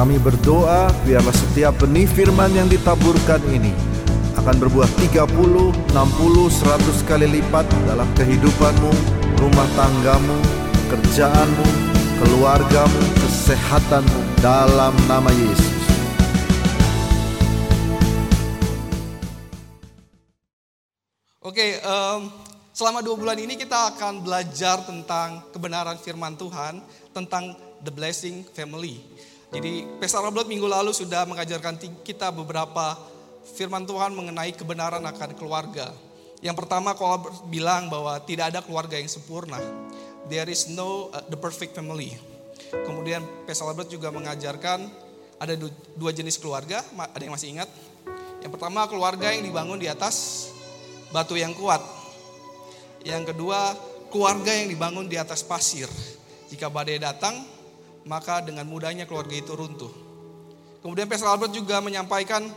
Kami 0.00 0.16
berdoa 0.16 0.88
biarlah 1.04 1.36
setiap 1.36 1.76
benih 1.84 2.08
firman 2.08 2.48
yang 2.56 2.64
ditaburkan 2.72 3.36
ini 3.52 3.68
akan 4.32 4.56
berbuah 4.56 4.88
30, 4.96 5.28
60, 5.28 5.92
100 5.92 7.04
kali 7.04 7.28
lipat 7.28 7.68
dalam 7.84 8.08
kehidupanmu, 8.16 8.92
rumah 9.36 9.68
tanggamu, 9.76 10.40
kerjaanmu, 10.88 11.66
keluargamu, 12.16 13.00
kesehatanmu 13.20 14.40
dalam 14.40 14.96
nama 15.04 15.28
Yesus. 15.36 15.84
Oke, 21.44 21.76
em, 21.76 22.20
selama 22.72 23.04
dua 23.04 23.20
bulan 23.20 23.36
ini 23.36 23.52
kita 23.52 23.92
akan 23.92 24.24
belajar 24.24 24.80
tentang 24.80 25.44
kebenaran 25.52 26.00
firman 26.00 26.40
Tuhan, 26.40 26.80
tentang 27.12 27.52
the 27.84 27.92
blessing 27.92 28.48
family. 28.56 29.04
Jadi, 29.50 29.82
Pastor 29.98 30.22
Robert 30.22 30.46
minggu 30.46 30.70
lalu 30.70 30.94
sudah 30.94 31.26
mengajarkan 31.26 31.74
kita 32.06 32.30
beberapa 32.30 32.94
firman 33.58 33.82
Tuhan 33.82 34.14
mengenai 34.14 34.54
kebenaran 34.54 35.02
akan 35.02 35.34
keluarga. 35.34 35.90
Yang 36.38 36.64
pertama, 36.64 36.94
kalau 36.94 37.26
bilang 37.50 37.90
bahwa 37.90 38.14
tidak 38.22 38.54
ada 38.54 38.62
keluarga 38.62 38.94
yang 38.96 39.10
sempurna. 39.10 39.58
There 40.30 40.46
is 40.46 40.70
no 40.70 41.10
uh, 41.10 41.26
the 41.26 41.34
perfect 41.34 41.74
family. 41.74 42.14
Kemudian 42.70 43.26
Pastor 43.44 43.74
Robert 43.74 43.90
juga 43.90 44.14
mengajarkan 44.14 44.86
ada 45.42 45.54
du- 45.58 45.74
dua 45.98 46.14
jenis 46.14 46.38
keluarga, 46.38 46.86
ada 46.94 47.18
yang 47.18 47.34
masih 47.34 47.50
ingat? 47.58 47.66
Yang 48.40 48.54
pertama, 48.54 48.86
keluarga 48.86 49.34
yang 49.34 49.42
dibangun 49.42 49.82
di 49.82 49.90
atas 49.90 50.46
batu 51.10 51.34
yang 51.34 51.52
kuat. 51.58 51.82
Yang 53.02 53.34
kedua, 53.34 53.74
keluarga 54.14 54.54
yang 54.54 54.70
dibangun 54.70 55.10
di 55.10 55.18
atas 55.18 55.42
pasir. 55.42 55.90
Jika 56.48 56.70
badai 56.70 57.02
datang, 57.02 57.42
maka 58.04 58.40
dengan 58.44 58.64
mudahnya 58.68 59.04
keluarga 59.04 59.34
itu 59.36 59.52
runtuh. 59.52 59.92
Kemudian 60.80 61.08
Pastor 61.08 61.28
Albert 61.28 61.52
juga 61.52 61.80
menyampaikan 61.84 62.48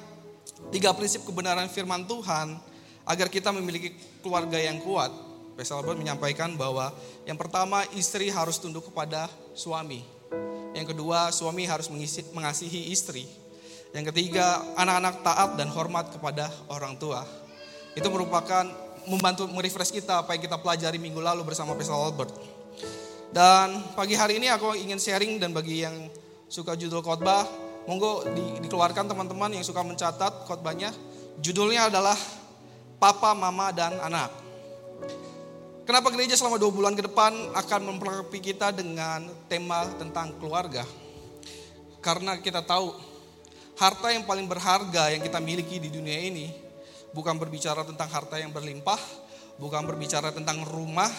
tiga 0.72 0.95
prinsip 0.95 1.28
kebenaran 1.28 1.68
firman 1.68 2.08
Tuhan 2.08 2.56
agar 3.04 3.28
kita 3.28 3.52
memiliki 3.52 3.92
keluarga 4.23 4.56
yang 4.56 4.80
kuat. 4.80 5.12
Pastor 5.59 5.84
Albert 5.84 6.00
menyampaikan 6.00 6.56
bahwa 6.56 6.90
yang 7.28 7.36
pertama 7.36 7.84
istri 7.94 8.31
harus 8.31 8.58
tunduk 8.58 8.88
kepada 8.90 9.28
suami. 9.53 10.02
Yang 10.73 10.98
kedua, 10.98 11.30
suami 11.30 11.70
harus 11.70 11.86
mengisi- 11.92 12.25
mengasihi 12.34 12.90
istri. 12.90 13.30
Yang 13.94 14.09
ketiga, 14.09 14.58
anak-anak 14.73 15.22
taat 15.22 15.50
dan 15.53 15.70
hormat 15.70 16.09
kepada 16.09 16.50
orang 16.66 16.98
tua. 16.98 17.22
Itu 17.94 18.09
merupakan 18.09 18.66
membantu 19.06 19.46
merefresh 19.46 19.94
kita 19.94 20.25
apa 20.25 20.34
yang 20.34 20.42
kita 20.50 20.58
pelajari 20.58 20.98
minggu 20.98 21.22
lalu 21.22 21.46
bersama 21.46 21.78
Pastor 21.78 22.00
Albert. 22.00 22.34
Dan 23.34 23.81
pagi 23.98 24.14
hari 24.14 24.38
ini 24.38 24.45
aku 24.45 24.78
ingin 24.78 25.02
sharing 25.02 25.42
dan 25.42 25.58
bagi 25.58 25.81
yang 25.81 26.06
suka 26.45 26.78
judul 26.78 27.02
khotbah, 27.02 27.50
monggo 27.90 28.30
di- 28.30 28.62
dikeluarkan 28.62 29.09
teman-teman 29.09 29.58
yang 29.58 29.66
suka 29.66 29.81
mencatat 29.81 30.45
khotbahnya. 30.45 30.94
Judulnya 31.42 31.90
adalah 31.90 32.14
Papa, 33.02 33.34
Mama, 33.34 33.73
dan 33.73 33.98
Anak. 34.06 34.30
Kenapa 35.81 36.14
gereja 36.14 36.38
selama 36.38 36.62
dua 36.62 36.70
bulan 36.70 36.94
ke 36.94 37.09
depan 37.09 37.34
akan 37.58 37.81
memperlengkapi 37.98 38.40
kita 38.53 38.70
dengan 38.70 39.25
tema 39.50 39.90
tentang 39.97 40.38
keluarga? 40.38 40.86
Karena 42.06 42.38
kita 42.38 42.62
tahu 42.62 42.94
harta 43.81 44.14
yang 44.14 44.30
paling 44.30 44.45
berharga 44.45 45.09
yang 45.09 45.25
kita 45.25 45.42
miliki 45.42 45.81
di 45.81 45.90
dunia 45.90 46.22
ini 46.22 46.53
bukan 47.18 47.34
berbicara 47.42 47.81
tentang 47.81 48.14
harta 48.14 48.38
yang 48.38 48.53
berlimpah, 48.53 49.02
bukan 49.58 49.90
berbicara 49.90 50.30
tentang 50.30 50.62
rumah, 50.70 51.09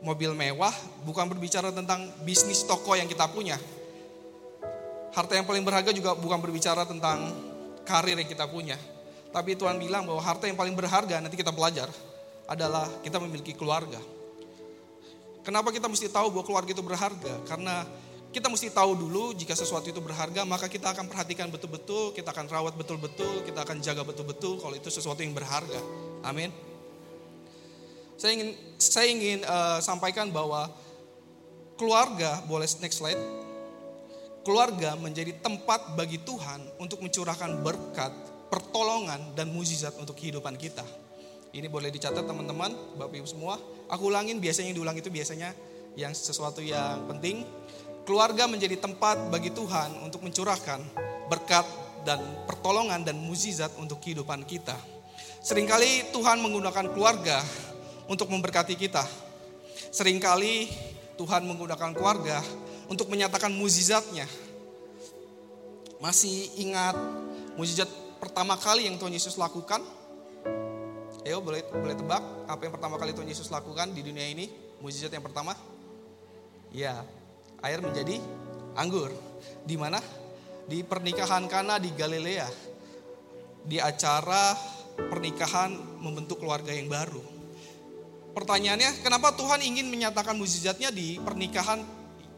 mobil 0.00 0.32
mewah, 0.32 0.72
bukan 1.04 1.28
berbicara 1.28 1.72
tentang 1.72 2.08
bisnis 2.24 2.64
toko 2.64 2.96
yang 2.96 3.08
kita 3.08 3.28
punya. 3.28 3.56
Harta 5.10 5.36
yang 5.36 5.44
paling 5.44 5.64
berharga 5.66 5.90
juga 5.90 6.14
bukan 6.16 6.38
berbicara 6.38 6.86
tentang 6.86 7.30
karir 7.84 8.16
yang 8.16 8.28
kita 8.28 8.46
punya. 8.46 8.78
Tapi 9.30 9.54
Tuhan 9.54 9.78
bilang 9.78 10.06
bahwa 10.06 10.22
harta 10.22 10.46
yang 10.50 10.58
paling 10.58 10.74
berharga 10.74 11.22
nanti 11.22 11.38
kita 11.38 11.54
belajar 11.54 11.86
adalah 12.50 12.86
kita 13.02 13.22
memiliki 13.22 13.54
keluarga. 13.54 13.98
Kenapa 15.46 15.72
kita 15.72 15.86
mesti 15.86 16.10
tahu 16.10 16.34
bahwa 16.34 16.44
keluarga 16.44 16.70
itu 16.74 16.82
berharga? 16.82 17.34
Karena 17.46 17.86
kita 18.30 18.46
mesti 18.46 18.70
tahu 18.70 18.94
dulu 18.94 19.34
jika 19.34 19.58
sesuatu 19.58 19.90
itu 19.90 19.98
berharga, 19.98 20.46
maka 20.46 20.70
kita 20.70 20.94
akan 20.94 21.10
perhatikan 21.10 21.50
betul-betul, 21.50 22.14
kita 22.14 22.30
akan 22.30 22.46
rawat 22.46 22.78
betul-betul, 22.78 23.42
kita 23.42 23.66
akan 23.66 23.82
jaga 23.82 24.06
betul-betul 24.06 24.62
kalau 24.62 24.74
itu 24.78 24.86
sesuatu 24.86 25.18
yang 25.22 25.34
berharga. 25.34 25.82
Amin. 26.22 26.69
Saya 28.20 28.36
ingin 28.36 28.50
saya 28.76 29.08
ingin 29.08 29.40
eh, 29.40 29.78
sampaikan 29.80 30.28
bahwa 30.28 30.68
keluarga, 31.80 32.44
boleh 32.44 32.68
next 32.84 33.00
slide. 33.00 33.16
Keluarga 34.44 34.92
menjadi 35.00 35.32
tempat 35.40 35.96
bagi 35.96 36.20
Tuhan 36.20 36.60
untuk 36.76 37.00
mencurahkan 37.00 37.64
berkat, 37.64 38.12
pertolongan 38.52 39.32
dan 39.32 39.48
mukjizat 39.48 39.96
untuk 39.96 40.20
kehidupan 40.20 40.60
kita. 40.60 40.84
Ini 41.56 41.64
boleh 41.72 41.88
dicatat 41.88 42.28
teman-teman, 42.28 43.00
Bapak 43.00 43.24
Ibu 43.24 43.28
semua. 43.28 43.56
Aku 43.88 44.12
ulangin 44.12 44.36
biasanya 44.36 44.68
yang 44.68 44.78
diulang 44.84 44.96
itu 45.00 45.08
biasanya 45.08 45.56
yang 45.96 46.12
sesuatu 46.12 46.60
yang 46.60 47.08
penting. 47.08 47.48
Keluarga 48.04 48.44
menjadi 48.44 48.76
tempat 48.76 49.32
bagi 49.32 49.48
Tuhan 49.48 49.96
untuk 50.04 50.20
mencurahkan 50.28 50.80
berkat 51.32 51.64
dan 52.04 52.20
pertolongan 52.44 53.00
dan 53.00 53.16
mukjizat 53.16 53.72
untuk 53.80 54.00
kehidupan 54.04 54.44
kita. 54.44 54.76
Seringkali 55.40 56.12
Tuhan 56.12 56.36
menggunakan 56.44 56.92
keluarga 56.92 57.40
untuk 58.10 58.26
memberkati 58.26 58.74
kita. 58.74 59.06
Seringkali 59.94 60.66
Tuhan 61.14 61.46
menggunakan 61.46 61.94
keluarga 61.94 62.42
untuk 62.90 63.06
menyatakan 63.06 63.54
mukjizatnya. 63.54 64.26
Masih 66.02 66.50
ingat 66.58 66.98
mukjizat 67.54 67.86
pertama 68.18 68.58
kali 68.58 68.90
yang 68.90 68.98
Tuhan 68.98 69.14
Yesus 69.14 69.38
lakukan? 69.38 69.78
Ayo 71.22 71.38
boleh 71.38 71.62
boleh 71.70 71.94
tebak 71.94 72.24
apa 72.50 72.60
yang 72.66 72.72
pertama 72.74 72.98
kali 72.98 73.14
Tuhan 73.14 73.30
Yesus 73.30 73.46
lakukan 73.46 73.94
di 73.94 74.02
dunia 74.02 74.26
ini? 74.26 74.50
Mukjizat 74.82 75.14
yang 75.14 75.22
pertama? 75.22 75.54
Ya, 76.74 77.06
air 77.62 77.78
menjadi 77.78 78.18
anggur. 78.74 79.14
Di 79.62 79.78
mana? 79.78 80.02
Di 80.66 80.82
pernikahan 80.82 81.46
Kana 81.46 81.78
di 81.78 81.94
Galilea. 81.94 82.48
Di 83.60 83.76
acara 83.76 84.56
pernikahan 84.96 86.00
membentuk 86.00 86.40
keluarga 86.40 86.72
yang 86.72 86.88
baru. 86.88 87.29
Pertanyaannya, 88.30 89.02
kenapa 89.02 89.34
Tuhan 89.34 89.58
ingin 89.62 89.90
menyatakan 89.90 90.38
mukjizatnya 90.38 90.94
di 90.94 91.18
pernikahan 91.18 91.82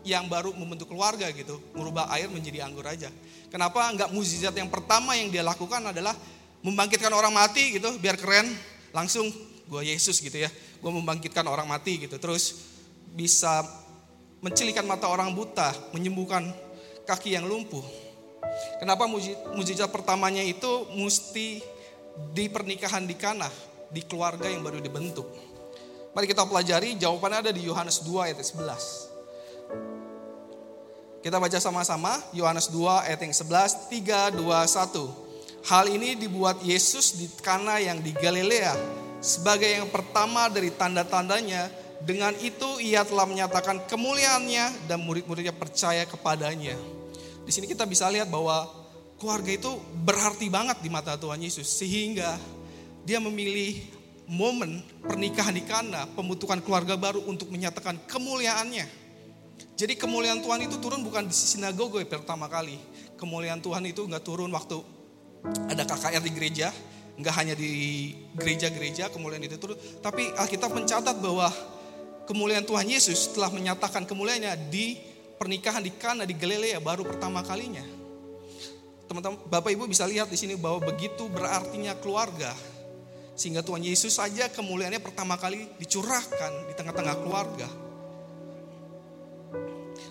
yang 0.03 0.27
baru 0.27 0.51
membentuk 0.57 0.91
keluarga 0.91 1.31
gitu, 1.31 1.63
merubah 1.79 2.11
air 2.11 2.27
menjadi 2.27 2.67
anggur 2.67 2.83
aja. 2.89 3.13
Kenapa 3.53 3.87
enggak 3.93 4.11
mukjizat 4.11 4.57
yang 4.57 4.73
pertama 4.73 5.15
yang 5.15 5.31
dia 5.31 5.47
lakukan 5.47 5.79
adalah 5.95 6.17
membangkitkan 6.65 7.13
orang 7.13 7.31
mati 7.31 7.79
gitu, 7.79 7.93
biar 8.03 8.19
keren, 8.19 8.51
langsung 8.91 9.31
gue 9.69 9.83
Yesus 9.87 10.19
gitu 10.19 10.35
ya, 10.35 10.51
gue 10.53 10.91
membangkitkan 10.91 11.47
orang 11.47 11.69
mati 11.71 12.03
gitu, 12.03 12.19
terus 12.19 12.73
bisa 13.13 13.63
mencilikan 14.43 14.83
mata 14.83 15.07
orang 15.07 15.31
buta, 15.37 15.71
menyembuhkan 15.95 16.51
kaki 17.07 17.39
yang 17.39 17.47
lumpuh. 17.47 17.85
Kenapa 18.83 19.07
muji- 19.07 19.39
mujizat 19.55 19.93
pertamanya 19.95 20.43
itu 20.43 20.91
mesti 20.99 21.63
di 22.35 22.45
pernikahan 22.51 23.07
di 23.07 23.15
Kana, 23.15 23.47
di 23.93 24.03
keluarga 24.03 24.51
yang 24.51 24.67
baru 24.67 24.83
dibentuk. 24.83 25.52
Mari 26.13 26.29
kita 26.29 26.45
pelajari 26.45 27.01
jawabannya 27.01 27.49
ada 27.49 27.53
di 27.57 27.65
Yohanes 27.65 28.05
2 28.05 28.29
ayat 28.29 28.37
11. 28.37 31.25
Kita 31.25 31.41
baca 31.41 31.57
sama-sama 31.57 32.21
Yohanes 32.37 32.69
2 32.69 33.09
ayat 33.09 33.25
yang 33.25 33.33
11, 33.33 33.89
3, 33.89 34.37
2, 34.37 34.45
1. 34.45 35.73
Hal 35.73 35.89
ini 35.89 36.13
dibuat 36.21 36.61
Yesus 36.61 37.17
di 37.17 37.33
Kana 37.41 37.81
yang 37.81 38.05
di 38.05 38.13
Galilea 38.13 38.77
sebagai 39.25 39.73
yang 39.73 39.89
pertama 39.89 40.53
dari 40.53 40.69
tanda-tandanya. 40.69 41.81
Dengan 42.03 42.35
itu 42.43 42.83
ia 42.83 43.07
telah 43.07 43.23
menyatakan 43.25 43.87
kemuliaannya 43.87 44.91
dan 44.91 44.99
murid-muridnya 45.07 45.55
percaya 45.55 46.03
kepadanya. 46.03 46.75
Di 47.47 47.55
sini 47.55 47.71
kita 47.71 47.87
bisa 47.87 48.11
lihat 48.11 48.27
bahwa 48.27 48.67
keluarga 49.23 49.55
itu 49.55 49.71
berarti 50.03 50.51
banget 50.51 50.83
di 50.83 50.91
mata 50.91 51.15
Tuhan 51.15 51.39
Yesus 51.39 51.71
sehingga 51.71 52.35
dia 53.07 53.23
memilih 53.23 54.02
momen 54.27 54.83
pernikahan 55.03 55.55
di 55.55 55.65
Kana, 55.65 56.07
pembentukan 56.13 56.63
keluarga 56.63 56.95
baru 56.95 57.23
untuk 57.27 57.51
menyatakan 57.51 57.99
kemuliaannya. 58.07 58.87
Jadi 59.79 59.95
kemuliaan 59.99 60.43
Tuhan 60.45 60.63
itu 60.67 60.79
turun 60.79 61.03
bukan 61.03 61.27
di 61.27 61.35
sinagoge 61.35 62.05
pertama 62.07 62.47
kali. 62.47 62.79
Kemuliaan 63.19 63.63
Tuhan 63.63 63.83
itu 63.87 64.07
nggak 64.07 64.23
turun 64.23 64.51
waktu 64.51 64.79
ada 65.71 65.83
KKR 65.83 66.23
di 66.23 66.33
gereja, 66.35 66.71
nggak 67.19 67.35
hanya 67.35 67.55
di 67.59 67.71
gereja-gereja 68.39 69.11
kemuliaan 69.11 69.43
itu 69.43 69.59
turun, 69.59 69.79
tapi 69.99 70.31
Alkitab 70.39 70.71
mencatat 70.71 71.19
bahwa 71.19 71.51
kemuliaan 72.31 72.63
Tuhan 72.63 72.87
Yesus 72.87 73.35
telah 73.35 73.51
menyatakan 73.51 74.07
kemuliaannya 74.07 74.71
di 74.71 74.99
pernikahan 75.37 75.83
di 75.83 75.91
Kana 75.99 76.23
di 76.23 76.39
Galilea 76.39 76.79
baru 76.79 77.03
pertama 77.03 77.43
kalinya. 77.43 77.83
Teman-teman, 79.11 79.45
Bapak 79.51 79.75
Ibu 79.75 79.91
bisa 79.91 80.07
lihat 80.07 80.31
di 80.31 80.39
sini 80.39 80.55
bahwa 80.55 80.81
begitu 80.89 81.27
berartinya 81.29 81.99
keluarga. 81.99 82.55
Sehingga 83.33 83.65
Tuhan 83.65 83.81
Yesus 83.81 84.17
saja 84.17 84.49
kemuliaannya 84.53 85.01
pertama 85.01 85.41
kali 85.41 85.69
dicurahkan 85.81 86.69
di 86.69 86.75
tengah-tengah 86.77 87.17
keluarga. 87.25 87.69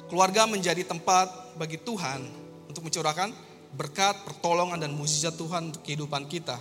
Keluarga 0.09 0.43
menjadi 0.49 0.83
tempat 0.83 1.55
bagi 1.55 1.79
Tuhan 1.79 2.19
untuk 2.67 2.83
mencurahkan 2.83 3.31
berkat, 3.71 4.27
pertolongan 4.27 4.81
dan 4.81 4.91
mukjizat 4.91 5.39
Tuhan 5.39 5.71
untuk 5.71 5.81
kehidupan 5.87 6.27
kita. 6.27 6.59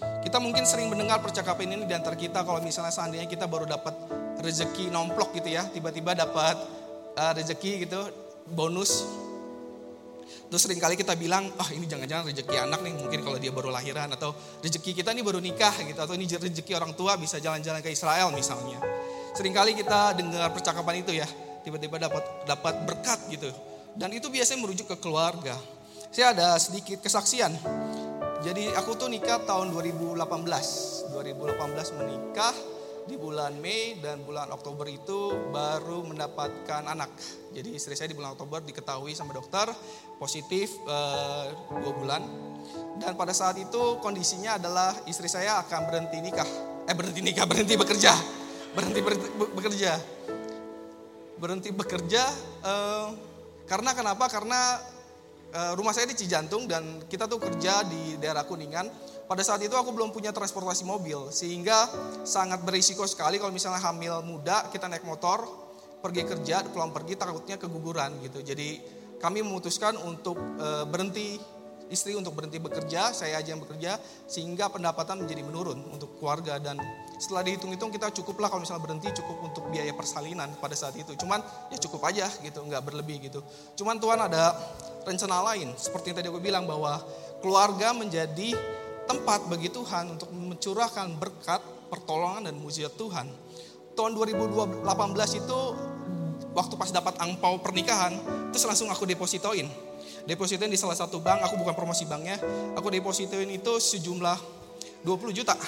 Kita 0.00 0.40
mungkin 0.40 0.64
sering 0.64 0.88
mendengar 0.88 1.20
percakapan 1.20 1.76
ini 1.76 1.84
di 1.84 1.94
antara 1.94 2.16
kita 2.16 2.40
kalau 2.42 2.58
misalnya 2.64 2.90
seandainya 2.90 3.28
kita 3.28 3.44
baru 3.44 3.68
dapat 3.68 3.92
rezeki 4.40 4.88
nomplok 4.88 5.36
gitu 5.36 5.52
ya, 5.52 5.68
tiba-tiba 5.68 6.16
dapat 6.16 6.56
uh, 7.20 7.32
rezeki 7.36 7.84
gitu, 7.84 8.00
bonus. 8.48 9.04
Terus 10.50 10.60
sering 10.66 10.82
kali 10.82 10.98
kita 10.98 11.14
bilang, 11.14 11.46
oh, 11.46 11.68
ini 11.70 11.86
jangan-jangan 11.86 12.26
rezeki 12.26 12.56
anak 12.58 12.82
nih, 12.82 12.92
mungkin 12.98 13.20
kalau 13.22 13.38
dia 13.38 13.54
baru 13.54 13.70
lahiran 13.70 14.10
atau 14.10 14.34
rezeki 14.58 14.98
kita 14.98 15.14
ini 15.14 15.22
baru 15.22 15.38
nikah 15.38 15.74
gitu 15.86 16.00
atau 16.02 16.14
ini 16.18 16.26
rezeki 16.26 16.72
orang 16.74 16.98
tua 16.98 17.14
bisa 17.14 17.38
jalan-jalan 17.38 17.78
ke 17.78 17.94
Israel 17.94 18.34
misalnya. 18.34 18.82
Sering 19.34 19.54
kali 19.54 19.78
kita 19.78 20.18
dengar 20.18 20.50
percakapan 20.50 21.06
itu 21.06 21.14
ya, 21.14 21.26
tiba-tiba 21.62 22.02
dapat 22.02 22.24
dapat 22.50 22.74
berkat 22.82 23.20
gitu. 23.30 23.46
Dan 23.94 24.10
itu 24.10 24.26
biasanya 24.26 24.58
merujuk 24.62 24.90
ke 24.90 24.96
keluarga. 24.98 25.54
Saya 26.10 26.34
ada 26.34 26.58
sedikit 26.58 26.98
kesaksian. 26.98 27.54
Jadi 28.42 28.72
aku 28.74 28.98
tuh 28.98 29.06
nikah 29.06 29.44
tahun 29.46 29.70
2018. 29.70 30.18
2018 31.14 31.98
menikah, 32.00 32.54
di 33.10 33.18
bulan 33.18 33.58
Mei 33.58 33.98
dan 33.98 34.22
bulan 34.22 34.46
Oktober 34.54 34.86
itu 34.86 35.50
baru 35.50 36.06
mendapatkan 36.06 36.86
anak. 36.86 37.10
Jadi 37.50 37.74
istri 37.74 37.98
saya 37.98 38.06
di 38.06 38.14
bulan 38.14 38.38
Oktober 38.38 38.62
diketahui 38.62 39.10
sama 39.18 39.34
dokter 39.34 39.66
positif 40.22 40.78
uh, 40.86 41.50
dua 41.82 41.92
bulan. 41.98 42.22
Dan 43.02 43.18
pada 43.18 43.34
saat 43.34 43.58
itu 43.58 43.98
kondisinya 43.98 44.62
adalah 44.62 44.94
istri 45.10 45.26
saya 45.26 45.58
akan 45.66 45.90
berhenti 45.90 46.22
nikah. 46.22 46.46
Eh 46.86 46.94
berhenti 46.94 47.18
nikah, 47.18 47.50
berhenti 47.50 47.74
bekerja. 47.74 48.14
Berhenti, 48.78 49.00
berhenti 49.02 49.28
bekerja. 49.34 49.92
Berhenti 51.34 51.70
bekerja 51.74 52.22
uh, 52.62 53.10
karena 53.66 53.90
kenapa? 53.90 54.30
Karena 54.30 54.78
uh, 55.50 55.72
rumah 55.74 55.90
saya 55.90 56.06
di 56.06 56.14
Cijantung 56.14 56.70
dan 56.70 57.02
kita 57.10 57.26
tuh 57.26 57.42
kerja 57.42 57.82
di 57.82 58.14
daerah 58.22 58.46
Kuningan 58.46 59.09
pada 59.30 59.46
saat 59.46 59.62
itu 59.62 59.78
aku 59.78 59.94
belum 59.94 60.10
punya 60.10 60.34
transportasi 60.34 60.82
mobil, 60.82 61.30
sehingga 61.30 61.86
sangat 62.26 62.66
berisiko 62.66 63.06
sekali 63.06 63.38
kalau 63.38 63.54
misalnya 63.54 63.78
hamil 63.78 64.26
muda, 64.26 64.66
kita 64.74 64.90
naik 64.90 65.06
motor, 65.06 65.46
pergi 66.02 66.26
kerja, 66.26 66.66
pulang 66.66 66.90
pergi 66.90 67.14
takutnya 67.14 67.54
keguguran 67.54 68.18
gitu. 68.26 68.42
Jadi 68.42 68.82
kami 69.22 69.46
memutuskan 69.46 69.94
untuk 70.02 70.34
e, 70.34 70.82
berhenti 70.90 71.38
istri 71.94 72.18
untuk 72.18 72.34
berhenti 72.34 72.58
bekerja, 72.58 73.14
saya 73.14 73.38
aja 73.38 73.54
yang 73.54 73.62
bekerja, 73.62 74.02
sehingga 74.26 74.66
pendapatan 74.66 75.22
menjadi 75.22 75.46
menurun 75.46 75.78
untuk 75.94 76.18
keluarga 76.18 76.58
dan 76.58 76.82
setelah 77.22 77.46
dihitung-hitung 77.46 77.94
kita 77.94 78.10
cukuplah 78.10 78.50
kalau 78.50 78.66
misalnya 78.66 78.82
berhenti 78.82 79.14
cukup 79.14 79.46
untuk 79.46 79.70
biaya 79.70 79.94
persalinan 79.94 80.50
pada 80.58 80.74
saat 80.74 80.98
itu. 80.98 81.14
Cuman 81.14 81.38
ya 81.70 81.78
cukup 81.78 82.02
aja 82.02 82.26
gitu, 82.42 82.66
nggak 82.66 82.82
berlebih 82.82 83.30
gitu. 83.30 83.46
Cuman 83.78 84.02
Tuhan 84.02 84.18
ada 84.26 84.58
rencana 85.06 85.54
lain, 85.54 85.70
seperti 85.78 86.10
yang 86.10 86.18
tadi 86.18 86.26
aku 86.34 86.42
bilang 86.42 86.66
bahwa 86.66 86.98
keluarga 87.38 87.94
menjadi 87.94 88.79
tempat 89.10 89.42
bagi 89.50 89.74
Tuhan 89.74 90.14
untuk 90.14 90.30
mencurahkan 90.30 91.18
berkat, 91.18 91.58
pertolongan 91.90 92.46
dan 92.46 92.54
mujizat 92.54 92.94
Tuhan. 92.94 93.26
Tahun 93.98 94.12
2018 94.14 94.86
itu 95.34 95.60
waktu 96.54 96.74
pas 96.78 96.94
dapat 96.94 97.18
angpau 97.18 97.58
pernikahan, 97.58 98.14
terus 98.54 98.62
langsung 98.70 98.86
aku 98.86 99.02
depositoin. 99.10 99.66
Depositoin 100.30 100.70
di 100.70 100.78
salah 100.78 100.94
satu 100.94 101.18
bank, 101.18 101.42
aku 101.42 101.58
bukan 101.58 101.74
promosi 101.74 102.06
banknya, 102.06 102.38
aku 102.78 102.86
depositoin 102.86 103.50
itu 103.50 103.82
sejumlah 103.82 104.38
20 105.02 105.34
juta. 105.34 105.58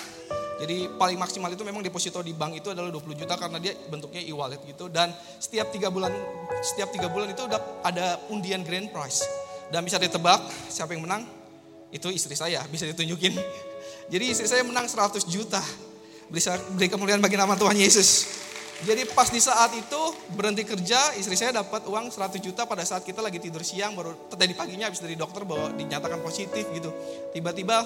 Jadi 0.63 0.87
paling 0.95 1.19
maksimal 1.19 1.51
itu 1.51 1.67
memang 1.67 1.83
deposito 1.83 2.23
di 2.23 2.31
bank 2.39 2.63
itu 2.63 2.71
adalah 2.71 2.95
20 2.95 3.19
juta 3.19 3.35
karena 3.35 3.59
dia 3.59 3.75
bentuknya 3.91 4.23
e-wallet 4.23 4.63
gitu 4.63 4.87
dan 4.87 5.11
setiap 5.43 5.75
tiga 5.75 5.91
bulan 5.91 6.15
setiap 6.63 6.95
tiga 6.95 7.11
bulan 7.11 7.35
itu 7.35 7.43
udah 7.43 7.83
ada 7.83 8.23
undian 8.31 8.63
grand 8.63 8.87
prize 8.95 9.27
dan 9.75 9.83
bisa 9.83 9.99
ditebak 9.99 10.39
siapa 10.71 10.95
yang 10.95 11.03
menang 11.03 11.42
itu 11.93 12.09
istri 12.09 12.33
saya, 12.33 12.65
bisa 12.73 12.89
ditunjukin. 12.89 13.37
Jadi 14.09 14.25
istri 14.33 14.49
saya 14.49 14.65
menang 14.65 14.89
100 14.89 15.29
juta. 15.29 15.61
Bisa 16.33 16.57
beri 16.73 16.89
kemuliaan 16.89 17.21
bagi 17.21 17.37
nama 17.37 17.53
Tuhan 17.53 17.77
Yesus. 17.77 18.41
Jadi 18.83 19.07
pas 19.13 19.29
di 19.31 19.39
saat 19.39 19.71
itu 19.77 20.01
berhenti 20.35 20.67
kerja, 20.67 21.15
istri 21.15 21.37
saya 21.39 21.63
dapat 21.63 21.87
uang 21.87 22.11
100 22.11 22.41
juta 22.43 22.67
pada 22.67 22.83
saat 22.83 23.07
kita 23.07 23.23
lagi 23.23 23.39
tidur 23.39 23.63
siang, 23.63 23.95
baru 23.95 24.17
tadi 24.33 24.57
paginya 24.59 24.91
habis 24.91 24.99
dari 24.99 25.15
dokter 25.15 25.47
bahwa 25.47 25.71
dinyatakan 25.77 26.19
positif 26.19 26.67
gitu. 26.75 26.91
Tiba-tiba 27.31 27.85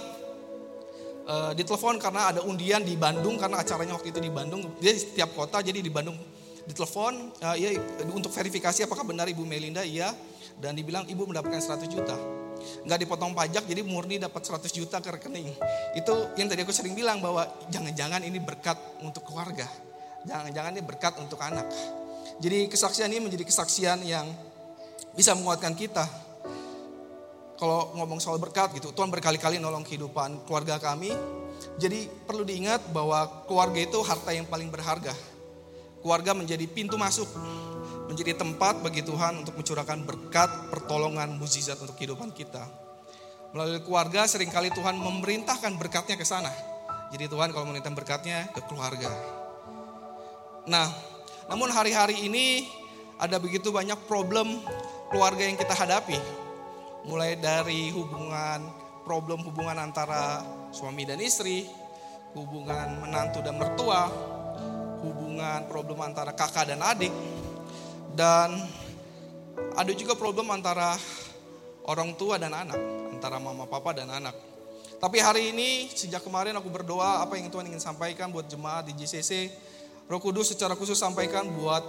uh, 1.29 1.53
ditelepon 1.53 2.01
karena 2.01 2.33
ada 2.33 2.41
undian 2.47 2.81
di 2.81 2.97
Bandung 2.97 3.37
karena 3.37 3.61
acaranya 3.61 3.93
waktu 3.99 4.15
itu 4.15 4.23
di 4.23 4.33
Bandung. 4.33 4.65
Dia 4.81 4.95
di 4.95 5.03
setiap 5.03 5.37
kota 5.37 5.61
jadi 5.61 5.85
di 5.85 5.93
Bandung 5.93 6.17
ditelepon 6.67 7.15
uh, 7.45 7.57
ya 7.59 7.77
untuk 8.11 8.35
verifikasi 8.35 8.87
apakah 8.87 9.07
benar 9.07 9.31
Ibu 9.31 9.47
Melinda 9.47 9.87
iya 9.87 10.11
dan 10.59 10.75
dibilang 10.75 11.07
Ibu 11.07 11.31
mendapatkan 11.31 11.63
100 11.63 11.87
juta 11.87 12.36
nggak 12.87 12.99
dipotong 13.07 13.33
pajak 13.35 13.65
jadi 13.67 13.83
murni 13.83 14.21
dapat 14.21 14.43
100 14.43 14.67
juta 14.71 14.99
ke 15.03 15.09
rekening. 15.19 15.51
Itu 15.99 16.35
yang 16.39 16.47
tadi 16.47 16.63
aku 16.63 16.73
sering 16.75 16.95
bilang 16.95 17.19
bahwa 17.19 17.47
jangan-jangan 17.71 18.23
ini 18.23 18.39
berkat 18.39 18.79
untuk 19.03 19.27
keluarga. 19.27 19.67
Jangan-jangan 20.27 20.71
ini 20.75 20.83
berkat 20.83 21.15
untuk 21.23 21.39
anak. 21.39 21.67
Jadi 22.43 22.69
kesaksian 22.69 23.09
ini 23.09 23.23
menjadi 23.23 23.45
kesaksian 23.47 24.03
yang 24.05 24.27
bisa 25.17 25.33
menguatkan 25.33 25.73
kita. 25.73 26.05
Kalau 27.57 27.97
ngomong 27.97 28.21
soal 28.21 28.37
berkat 28.37 28.77
gitu, 28.77 28.93
Tuhan 28.93 29.09
berkali-kali 29.09 29.57
nolong 29.57 29.87
kehidupan 29.87 30.45
keluarga 30.45 30.77
kami. 30.77 31.09
Jadi 31.81 32.05
perlu 32.29 32.45
diingat 32.45 32.93
bahwa 32.93 33.49
keluarga 33.49 33.81
itu 33.81 33.97
harta 34.05 34.29
yang 34.37 34.45
paling 34.45 34.69
berharga. 34.69 35.17
Keluarga 36.05 36.37
menjadi 36.37 36.69
pintu 36.69 37.01
masuk 37.01 37.25
menjadi 38.07 38.39
tempat 38.39 38.81
bagi 38.83 39.03
Tuhan 39.03 39.43
untuk 39.43 39.59
mencurahkan 39.59 39.99
berkat, 40.07 40.51
pertolongan, 40.71 41.35
mukjizat 41.39 41.79
untuk 41.83 41.99
kehidupan 41.99 42.31
kita. 42.31 42.63
Melalui 43.51 43.83
keluarga 43.83 44.27
sering 44.27 44.51
kali 44.51 44.71
Tuhan 44.71 44.95
memerintahkan 44.99 45.75
berkatnya 45.79 46.15
ke 46.15 46.27
sana. 46.27 46.51
Jadi 47.11 47.31
Tuhan 47.31 47.55
kalau 47.55 47.67
meminta 47.71 47.91
berkatnya 47.91 48.51
ke 48.51 48.61
keluarga. 48.67 49.11
Nah, 50.67 50.91
namun 51.47 51.71
hari-hari 51.71 52.27
ini 52.27 52.67
ada 53.23 53.39
begitu 53.39 53.71
banyak 53.71 53.97
problem 54.11 54.59
keluarga 55.11 55.47
yang 55.47 55.55
kita 55.55 55.75
hadapi. 55.75 56.19
Mulai 57.07 57.39
dari 57.39 57.95
hubungan, 57.95 58.67
problem 59.07 59.47
hubungan 59.47 59.79
antara 59.79 60.43
suami 60.75 61.07
dan 61.07 61.23
istri, 61.23 61.71
hubungan 62.35 62.99
menantu 62.99 63.41
dan 63.47 63.55
mertua, 63.55 64.11
hubungan 65.07 65.71
problem 65.71 66.03
antara 66.03 66.35
kakak 66.35 66.75
dan 66.75 66.83
adik, 66.83 67.15
dan 68.17 68.57
ada 69.77 69.93
juga 69.93 70.17
problem 70.17 70.49
antara 70.49 70.97
orang 71.85 72.17
tua 72.17 72.41
dan 72.41 72.57
anak, 72.57 72.81
antara 73.13 73.37
mama 73.37 73.69
papa 73.69 73.93
dan 73.93 74.09
anak. 74.09 74.33
Tapi 74.97 75.21
hari 75.21 75.53
ini 75.53 75.93
sejak 75.93 76.25
kemarin 76.25 76.57
aku 76.57 76.73
berdoa 76.73 77.21
apa 77.21 77.37
yang 77.37 77.53
Tuhan 77.53 77.69
ingin 77.69 77.85
sampaikan 77.85 78.33
buat 78.33 78.49
jemaat 78.49 78.89
di 78.89 78.97
JCC. 78.97 79.53
Roh 80.09 80.17
Kudus 80.17 80.57
secara 80.57 80.73
khusus 80.73 80.97
sampaikan 80.97 81.45
buat 81.53 81.85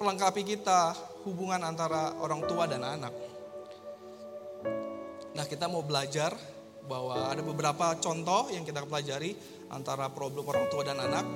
pelengkapi 0.00 0.40
kita 0.56 0.96
hubungan 1.28 1.60
antara 1.60 2.16
orang 2.24 2.40
tua 2.48 2.64
dan 2.64 2.80
anak. 2.80 3.12
Nah 5.36 5.44
kita 5.44 5.68
mau 5.68 5.84
belajar 5.84 6.32
bahwa 6.88 7.28
ada 7.28 7.44
beberapa 7.44 7.92
contoh 8.00 8.48
yang 8.48 8.64
kita 8.64 8.88
pelajari 8.88 9.36
antara 9.68 10.08
problem 10.08 10.48
orang 10.48 10.66
tua 10.72 10.82
dan 10.88 10.96
anak 10.96 11.28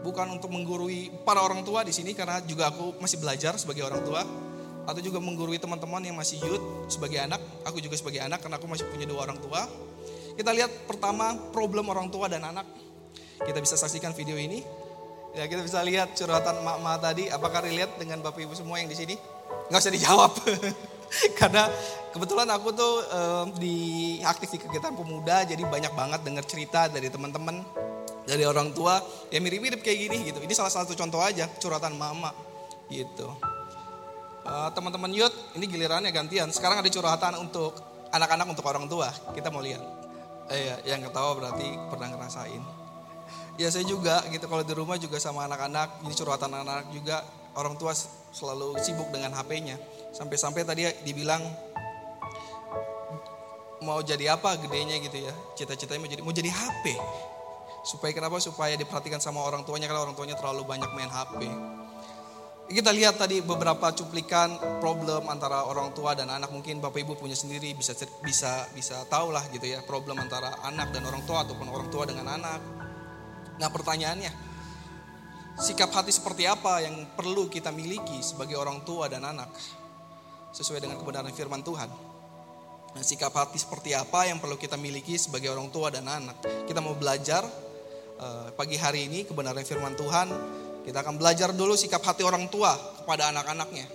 bukan 0.00 0.26
untuk 0.32 0.48
menggurui 0.52 1.12
para 1.22 1.44
orang 1.44 1.60
tua 1.64 1.84
di 1.84 1.92
sini 1.92 2.16
karena 2.16 2.40
juga 2.44 2.72
aku 2.72 2.96
masih 3.00 3.20
belajar 3.20 3.56
sebagai 3.60 3.84
orang 3.84 4.00
tua 4.04 4.22
atau 4.88 5.00
juga 5.00 5.20
menggurui 5.22 5.60
teman-teman 5.60 6.02
yang 6.02 6.16
masih 6.16 6.40
youth 6.42 6.90
sebagai 6.90 7.20
anak, 7.22 7.38
aku 7.62 7.78
juga 7.78 7.94
sebagai 7.94 8.24
anak 8.24 8.42
karena 8.42 8.58
aku 8.58 8.66
masih 8.66 8.88
punya 8.88 9.06
dua 9.06 9.28
orang 9.28 9.38
tua. 9.38 9.68
Kita 10.34 10.50
lihat 10.56 10.88
pertama 10.88 11.36
problem 11.52 11.86
orang 11.92 12.08
tua 12.08 12.26
dan 12.26 12.42
anak. 12.42 12.64
Kita 13.44 13.60
bisa 13.60 13.76
saksikan 13.76 14.16
video 14.16 14.34
ini. 14.40 14.64
Ya, 15.36 15.46
kita 15.46 15.62
bisa 15.62 15.78
lihat 15.86 16.18
curhatan 16.18 16.64
mak-mak 16.66 16.98
tadi 16.98 17.30
apakah 17.30 17.62
relate 17.62 18.02
dengan 18.02 18.18
Bapak 18.18 18.42
Ibu 18.42 18.56
semua 18.58 18.82
yang 18.82 18.90
di 18.90 18.98
sini? 18.98 19.14
Nggak 19.70 19.78
usah 19.78 19.94
dijawab. 19.94 20.32
karena 21.38 21.66
kebetulan 22.14 22.48
aku 22.54 22.68
tuh 22.70 22.94
um, 23.10 23.46
di 23.58 24.18
aktif 24.22 24.54
di 24.54 24.58
kegiatan 24.62 24.94
pemuda 24.94 25.42
jadi 25.42 25.62
banyak 25.66 25.90
banget 25.94 26.20
dengar 26.22 26.44
cerita 26.46 26.86
dari 26.86 27.10
teman-teman 27.10 27.66
dari 28.28 28.44
orang 28.44 28.72
tua 28.76 29.00
ya 29.32 29.38
mirip-mirip 29.40 29.80
kayak 29.80 29.98
gini 30.08 30.16
gitu. 30.32 30.40
Ini 30.42 30.52
salah 30.52 30.72
satu 30.72 30.92
contoh 30.96 31.20
aja 31.20 31.48
curhatan 31.60 31.96
mama 31.96 32.34
gitu. 32.90 33.28
Uh, 34.40 34.72
teman-teman 34.72 35.12
youth 35.12 35.36
ini 35.56 35.68
gilirannya 35.68 36.10
gantian. 36.10 36.48
Sekarang 36.50 36.80
ada 36.80 36.88
curhatan 36.88 37.36
untuk 37.38 37.76
anak-anak 38.10 38.46
untuk 38.50 38.66
orang 38.66 38.86
tua. 38.90 39.08
Kita 39.32 39.48
mau 39.52 39.62
lihat. 39.62 39.82
Eh, 40.50 40.66
ya, 40.66 40.96
yang 40.96 41.06
ketawa 41.06 41.38
berarti 41.38 41.68
pernah 41.86 42.10
ngerasain. 42.10 42.62
Ya 43.54 43.68
saya 43.70 43.86
juga 43.86 44.24
gitu 44.32 44.48
kalau 44.50 44.64
di 44.66 44.74
rumah 44.74 44.98
juga 44.98 45.20
sama 45.22 45.46
anak-anak, 45.46 46.02
ini 46.02 46.14
curhatan 46.16 46.50
anak-anak 46.50 46.90
juga 46.90 47.22
orang 47.54 47.78
tua 47.78 47.94
selalu 48.34 48.74
sibuk 48.82 49.12
dengan 49.14 49.36
HP-nya. 49.36 49.78
Sampai-sampai 50.10 50.66
tadi 50.66 50.88
dibilang 51.06 51.44
mau 53.84 54.02
jadi 54.02 54.34
apa 54.34 54.58
gedenya 54.58 54.98
gitu 54.98 55.22
ya. 55.22 55.32
Cita-citanya 55.54 56.00
mau 56.02 56.10
jadi 56.10 56.22
mau 56.24 56.34
jadi 56.34 56.50
HP. 56.50 56.84
Supaya 57.80 58.12
kenapa? 58.12 58.36
Supaya 58.38 58.76
diperhatikan 58.76 59.18
sama 59.20 59.40
orang 59.40 59.64
tuanya 59.64 59.88
karena 59.88 60.04
orang 60.04 60.16
tuanya 60.16 60.36
terlalu 60.36 60.64
banyak 60.68 60.90
main 60.92 61.10
HP. 61.10 61.48
kita 62.70 62.94
lihat 62.94 63.18
tadi 63.18 63.42
beberapa 63.42 63.90
cuplikan 63.90 64.54
problem 64.78 65.26
antara 65.26 65.66
orang 65.66 65.90
tua 65.90 66.14
dan 66.14 66.30
anak 66.30 66.54
mungkin 66.54 66.78
bapak 66.78 67.02
ibu 67.02 67.18
punya 67.18 67.34
sendiri 67.34 67.74
bisa 67.74 67.98
bisa 68.22 68.70
bisa 68.70 69.02
tahu 69.10 69.34
lah 69.34 69.42
gitu 69.50 69.66
ya 69.66 69.82
problem 69.82 70.14
antara 70.22 70.54
anak 70.62 70.94
dan 70.94 71.02
orang 71.02 71.26
tua 71.26 71.42
ataupun 71.42 71.66
orang 71.66 71.90
tua 71.90 72.06
dengan 72.06 72.30
anak. 72.30 72.62
Nah 73.58 73.68
pertanyaannya 73.74 74.30
sikap 75.58 75.90
hati 75.90 76.14
seperti 76.14 76.46
apa 76.46 76.78
yang 76.86 77.10
perlu 77.18 77.50
kita 77.50 77.74
miliki 77.74 78.22
sebagai 78.22 78.54
orang 78.54 78.86
tua 78.86 79.10
dan 79.10 79.26
anak 79.26 79.50
sesuai 80.54 80.78
dengan 80.78 80.98
kebenaran 80.98 81.34
firman 81.34 81.66
Tuhan. 81.66 81.90
Nah, 82.90 83.02
sikap 83.06 83.30
hati 83.30 83.54
seperti 83.54 83.94
apa 83.94 84.26
yang 84.26 84.42
perlu 84.42 84.58
kita 84.58 84.74
miliki 84.74 85.14
sebagai 85.14 85.46
orang 85.54 85.70
tua 85.70 85.94
dan 85.94 86.10
anak. 86.10 86.42
Kita 86.66 86.82
mau 86.82 86.98
belajar 86.98 87.46
pagi 88.56 88.76
hari 88.76 89.08
ini 89.08 89.24
kebenaran 89.24 89.64
firman 89.64 89.96
Tuhan 89.96 90.28
kita 90.80 91.04
akan 91.04 91.20
belajar 91.20 91.52
dulu 91.52 91.76
sikap 91.76 92.00
hati 92.00 92.24
orang 92.24 92.48
tua 92.48 92.72
kepada 92.72 93.28
anak-anaknya. 93.28 93.86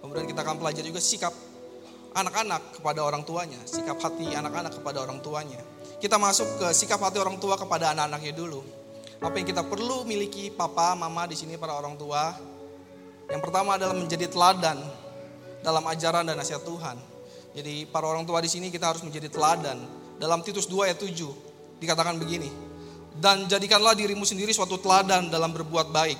Kemudian 0.00 0.24
kita 0.24 0.40
akan 0.40 0.56
belajar 0.56 0.80
juga 0.80 0.98
sikap 0.98 1.32
anak-anak 2.16 2.80
kepada 2.80 3.04
orang 3.04 3.22
tuanya, 3.22 3.60
sikap 3.68 4.00
hati 4.00 4.32
anak-anak 4.32 4.72
kepada 4.80 5.04
orang 5.04 5.20
tuanya. 5.20 5.60
Kita 6.00 6.16
masuk 6.16 6.48
ke 6.56 6.66
sikap 6.72 6.96
hati 7.04 7.20
orang 7.20 7.36
tua 7.36 7.60
kepada 7.60 7.92
anak-anaknya 7.92 8.32
dulu. 8.32 8.64
Apa 9.20 9.36
yang 9.36 9.52
kita 9.52 9.60
perlu 9.68 10.08
miliki 10.08 10.48
papa, 10.48 10.96
mama 10.96 11.28
di 11.28 11.36
sini 11.36 11.60
para 11.60 11.76
orang 11.76 12.00
tua? 12.00 12.32
Yang 13.28 13.40
pertama 13.44 13.76
adalah 13.76 13.92
menjadi 13.92 14.26
teladan 14.32 14.80
dalam 15.60 15.84
ajaran 15.84 16.24
dan 16.24 16.40
nasihat 16.40 16.64
Tuhan. 16.64 16.96
Jadi 17.52 17.84
para 17.84 18.08
orang 18.08 18.24
tua 18.24 18.40
di 18.40 18.48
sini 18.48 18.72
kita 18.72 18.88
harus 18.90 19.04
menjadi 19.04 19.28
teladan. 19.28 19.76
Dalam 20.16 20.40
Titus 20.40 20.64
2 20.64 20.88
ayat 20.88 20.96
7 20.96 21.14
dikatakan 21.84 22.16
begini, 22.16 22.48
dan 23.20 23.44
jadikanlah 23.44 23.92
dirimu 23.92 24.24
sendiri 24.24 24.50
suatu 24.56 24.80
teladan 24.80 25.28
dalam 25.28 25.52
berbuat 25.52 25.92
baik. 25.92 26.16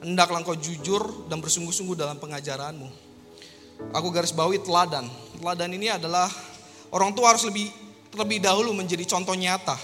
Hendaklah 0.00 0.40
engkau 0.40 0.56
jujur 0.56 1.28
dan 1.28 1.44
bersungguh-sungguh 1.44 1.92
dalam 1.92 2.16
pengajaranmu. 2.16 2.88
Aku 3.92 4.08
garis 4.08 4.32
bawahi 4.32 4.64
teladan. 4.64 5.04
Teladan 5.36 5.70
ini 5.76 5.92
adalah 5.92 6.32
orang 6.88 7.12
tua 7.12 7.36
harus 7.36 7.44
lebih 7.44 7.68
terlebih 8.08 8.40
dahulu 8.40 8.72
menjadi 8.72 9.04
contoh 9.04 9.36
nyata 9.36 9.76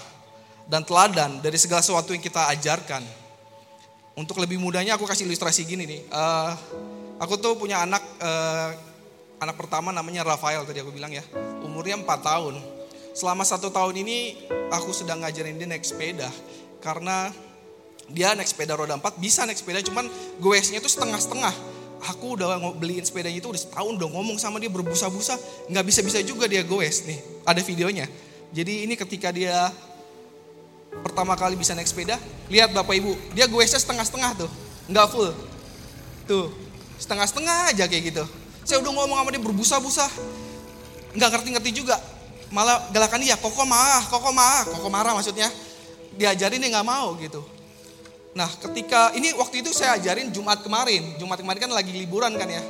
dan 0.65 0.81
teladan 0.81 1.37
dari 1.45 1.55
segala 1.61 1.85
sesuatu 1.85 2.17
yang 2.17 2.25
kita 2.25 2.49
ajarkan. 2.57 3.05
Untuk 4.17 4.41
lebih 4.41 4.57
mudahnya 4.57 4.97
aku 4.97 5.05
kasih 5.05 5.29
ilustrasi 5.29 5.61
gini 5.61 5.85
nih. 5.85 6.01
Uh, 6.09 6.51
aku 7.21 7.37
tuh 7.37 7.53
punya 7.53 7.85
anak 7.85 8.01
uh, 8.17 8.73
anak 9.37 9.53
pertama 9.53 9.93
namanya 9.93 10.25
Rafael 10.25 10.65
tadi 10.65 10.81
aku 10.81 10.89
bilang 10.89 11.13
ya. 11.13 11.21
Umurnya 11.61 12.01
4 12.01 12.09
tahun 12.25 12.57
selama 13.17 13.41
satu 13.41 13.73
tahun 13.73 14.05
ini 14.05 14.37
aku 14.69 14.93
sedang 14.93 15.25
ngajarin 15.25 15.57
dia 15.57 15.65
naik 15.65 15.81
sepeda. 15.81 16.29
Karena 16.77 17.33
dia 18.13 18.37
naik 18.37 18.45
sepeda 18.45 18.77
roda 18.77 18.93
empat 18.93 19.17
bisa 19.17 19.41
naik 19.49 19.57
sepeda 19.57 19.81
cuman 19.81 20.05
goesnya 20.37 20.77
itu 20.77 20.85
setengah-setengah. 20.85 21.49
Aku 22.13 22.37
udah 22.37 22.61
beliin 22.77 23.01
sepedanya 23.01 23.41
itu 23.41 23.49
udah 23.49 23.57
setahun 23.57 23.97
udah 23.97 24.05
ngomong 24.13 24.37
sama 24.37 24.61
dia 24.61 24.69
berbusa-busa. 24.69 25.33
Nggak 25.65 25.85
bisa-bisa 25.89 26.21
juga 26.21 26.45
dia 26.45 26.61
goes 26.61 27.09
nih 27.09 27.17
ada 27.41 27.57
videonya. 27.65 28.05
Jadi 28.53 28.85
ini 28.85 28.93
ketika 28.93 29.33
dia 29.33 29.73
pertama 31.01 31.33
kali 31.33 31.57
bisa 31.57 31.73
naik 31.73 31.89
sepeda 31.89 32.15
lihat 32.47 32.71
bapak 32.71 32.95
ibu 33.01 33.17
dia 33.33 33.49
goesnya 33.49 33.81
setengah-setengah 33.81 34.45
tuh 34.45 34.49
nggak 34.93 35.07
full. 35.09 35.33
Tuh 36.29 36.53
setengah-setengah 37.01 37.73
aja 37.73 37.89
kayak 37.89 38.13
gitu. 38.13 38.23
Saya 38.61 38.77
udah 38.85 38.93
ngomong 38.93 39.17
sama 39.25 39.29
dia 39.33 39.41
berbusa-busa. 39.41 40.05
Nggak 41.17 41.29
ngerti-ngerti 41.33 41.71
juga 41.73 41.97
malah 42.51 42.87
galakan 42.91 43.19
dia 43.23 43.35
koko 43.35 43.63
marah 43.67 44.03
koko 44.07 44.31
marah. 44.31 44.63
Koko 44.67 44.87
marah 44.87 45.13
maksudnya. 45.15 45.49
Diajarin 46.17 46.57
dia 46.57 46.69
nggak 46.73 46.87
mau 46.87 47.13
gitu. 47.19 47.45
Nah 48.33 48.49
ketika 48.49 49.13
ini 49.13 49.33
waktu 49.37 49.61
itu 49.65 49.73
saya 49.73 49.97
ajarin 49.97 50.33
Jumat 50.33 50.61
kemarin. 50.65 51.17
Jumat 51.21 51.41
kemarin 51.41 51.69
kan 51.69 51.71
lagi 51.73 51.93
liburan 51.93 52.33
kan 52.37 52.49
ya. 52.49 52.63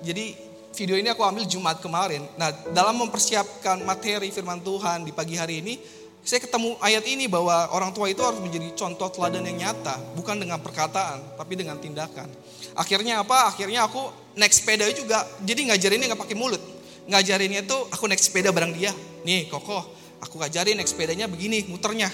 Jadi 0.00 0.36
video 0.76 0.96
ini 0.96 1.12
aku 1.12 1.20
ambil 1.24 1.44
Jumat 1.44 1.80
kemarin. 1.84 2.24
Nah 2.40 2.52
dalam 2.72 2.96
mempersiapkan 2.96 3.84
materi 3.84 4.32
firman 4.32 4.64
Tuhan 4.64 5.04
di 5.04 5.12
pagi 5.12 5.36
hari 5.36 5.60
ini 5.60 5.74
saya 6.20 6.44
ketemu 6.44 6.76
ayat 6.84 7.04
ini 7.08 7.32
bahwa 7.32 7.72
orang 7.72 7.96
tua 7.96 8.12
itu 8.12 8.20
harus 8.20 8.44
menjadi 8.44 8.76
contoh 8.76 9.08
teladan 9.08 9.40
yang 9.40 9.72
nyata 9.72 9.96
bukan 10.12 10.36
dengan 10.36 10.60
perkataan 10.60 11.36
tapi 11.36 11.56
dengan 11.56 11.80
tindakan. 11.80 12.28
Akhirnya 12.76 13.24
apa? 13.24 13.48
Akhirnya 13.48 13.88
aku 13.88 14.04
naik 14.36 14.52
sepeda 14.52 14.84
juga. 14.92 15.24
Jadi 15.44 15.72
ngajarinnya 15.72 16.12
nggak 16.12 16.22
pakai 16.24 16.36
mulut 16.36 16.79
ngajarinnya 17.10 17.66
tuh 17.66 17.90
aku 17.90 18.06
naik 18.06 18.22
sepeda 18.22 18.54
bareng 18.54 18.72
dia. 18.72 18.94
Nih 19.26 19.50
koko, 19.50 19.82
aku 20.22 20.38
ngajarin 20.38 20.78
naik 20.78 20.86
sepedanya 20.86 21.26
begini 21.26 21.66
muternya 21.66 22.08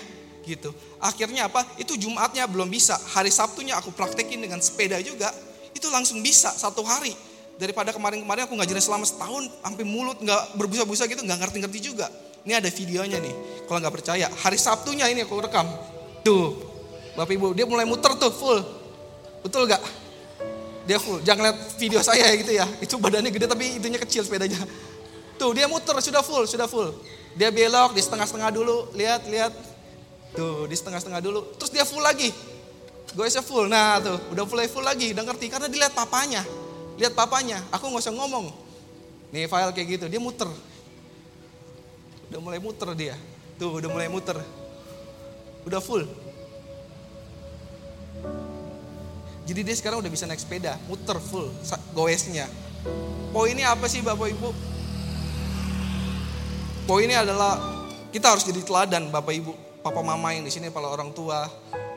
gitu. 0.47 0.73
Akhirnya 1.03 1.51
apa? 1.51 1.67
Itu 1.77 1.99
Jumatnya 2.01 2.49
belum 2.49 2.73
bisa. 2.73 2.97
Hari 2.97 3.29
Sabtunya 3.29 3.77
aku 3.77 3.93
praktekin 3.93 4.41
dengan 4.41 4.63
sepeda 4.65 4.97
juga. 5.05 5.29
Itu 5.77 5.93
langsung 5.93 6.25
bisa 6.25 6.49
satu 6.55 6.81
hari. 6.87 7.13
Daripada 7.57 7.93
kemarin-kemarin 7.93 8.49
aku 8.49 8.55
ngajarin 8.57 8.85
selama 8.85 9.05
setahun 9.05 9.49
sampai 9.61 9.85
mulut 9.85 10.21
nggak 10.21 10.57
berbusa-busa 10.57 11.09
gitu 11.09 11.21
nggak 11.25 11.41
ngerti-ngerti 11.45 11.79
juga. 11.93 12.09
Ini 12.47 12.63
ada 12.63 12.71
videonya 12.71 13.19
nih. 13.19 13.35
Kalau 13.67 13.79
nggak 13.83 13.95
percaya, 13.95 14.31
hari 14.31 14.57
Sabtunya 14.57 15.11
ini 15.11 15.27
aku 15.27 15.35
rekam. 15.43 15.67
Tuh, 16.23 16.55
Bapak 17.19 17.35
Ibu, 17.35 17.57
dia 17.59 17.67
mulai 17.67 17.83
muter 17.89 18.15
tuh 18.15 18.31
full. 18.31 18.61
Betul 19.43 19.67
gak? 19.67 19.83
Dia 20.87 21.03
full. 21.03 21.19
Jangan 21.27 21.51
lihat 21.51 21.59
video 21.77 22.01
saya 22.01 22.31
gitu 22.39 22.55
ya. 22.55 22.67
Itu 22.79 22.97
badannya 23.03 23.35
gede 23.35 23.51
tapi 23.51 23.83
itunya 23.83 23.99
kecil 23.99 24.23
sepedanya. 24.23 24.63
Tuh 25.37 25.53
dia 25.53 25.67
muter 25.67 25.99
sudah 25.99 26.23
full, 26.23 26.47
sudah 26.47 26.71
full. 26.71 26.95
Dia 27.37 27.53
belok 27.53 27.93
di 27.93 28.01
setengah-setengah 28.01 28.49
dulu, 28.55 28.89
lihat, 28.97 29.27
lihat. 29.29 29.53
Tuh 30.33 30.65
di 30.71 30.77
setengah-setengah 30.79 31.21
dulu. 31.21 31.53
Terus 31.59 31.71
dia 31.75 31.85
full 31.85 32.01
lagi. 32.01 32.33
Gue 33.13 33.29
full. 33.43 33.67
Nah 33.69 34.01
tuh 34.01 34.17
udah 34.33 34.45
mulai 34.47 34.71
full 34.71 34.87
lagi, 34.87 35.13
udah 35.13 35.27
ngerti. 35.27 35.47
Karena 35.53 35.67
dilihat 35.69 35.93
papanya. 35.93 36.47
Lihat 36.97 37.13
papanya, 37.13 37.61
aku 37.69 37.93
nggak 37.93 38.03
usah 38.09 38.15
ngomong. 38.17 38.49
Nih 39.35 39.51
file 39.51 39.75
kayak 39.77 39.89
gitu, 40.01 40.05
dia 40.09 40.23
muter. 40.23 40.49
Udah 42.33 42.41
mulai 42.41 42.59
muter 42.63 42.89
dia. 42.97 43.15
Tuh 43.61 43.77
udah 43.77 43.91
mulai 43.93 44.09
muter. 44.09 44.39
Udah 45.69 45.81
full. 45.83 46.09
Jadi 49.47 49.61
dia 49.63 49.75
sekarang 49.79 50.03
udah 50.03 50.11
bisa 50.11 50.27
naik 50.27 50.43
sepeda, 50.43 50.75
muter 50.91 51.23
full 51.23 51.55
goesnya. 51.95 52.51
Poinnya 53.31 53.71
apa 53.71 53.87
sih 53.87 54.03
Bapak 54.03 54.27
Ibu? 54.35 54.51
Poinnya 56.91 57.23
adalah 57.23 57.59
kita 58.11 58.35
harus 58.35 58.43
jadi 58.43 58.63
teladan 58.67 59.15
Bapak 59.15 59.35
Ibu, 59.35 59.53
Papa 59.87 60.03
Mama 60.03 60.35
yang 60.35 60.43
di 60.43 60.51
sini 60.51 60.71
para 60.75 60.91
orang 60.91 61.15
tua. 61.15 61.47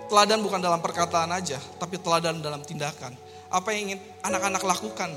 Teladan 0.10 0.41
bukan 0.41 0.58
dalam 0.58 0.82
perkataan 0.82 1.29
aja, 1.29 1.62
tapi 1.77 2.01
teladan 2.01 2.41
dalam 2.41 2.62
tindakan. 2.65 3.13
Apa 3.50 3.74
yang 3.74 3.94
ingin 3.94 4.00
anak-anak 4.25 4.62
lakukan 4.65 5.10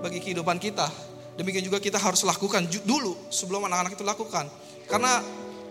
bagi 0.00 0.20
kehidupan 0.20 0.56
kita. 0.60 0.88
Demikian 1.36 1.64
juga 1.64 1.80
kita 1.80 1.96
harus 2.00 2.24
lakukan 2.24 2.64
dulu 2.84 3.16
sebelum 3.28 3.64
anak-anak 3.68 3.96
itu 3.96 4.04
lakukan. 4.04 4.48
Karena 4.88 5.20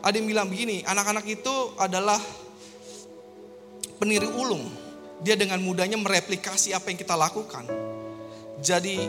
ada 0.01 0.13
yang 0.13 0.27
bilang 0.29 0.47
begini, 0.50 0.85
anak-anak 0.85 1.25
itu 1.25 1.73
adalah 1.79 2.21
peniri 3.97 4.27
ulung. 4.27 4.82
Dia 5.24 5.39
dengan 5.39 5.60
mudahnya 5.63 5.96
mereplikasi 5.96 6.75
apa 6.75 6.92
yang 6.92 7.00
kita 7.00 7.15
lakukan. 7.15 7.63
Jadi 8.60 9.00